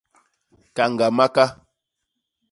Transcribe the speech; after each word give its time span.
Kañga 0.75 1.07
maka. 1.17 1.45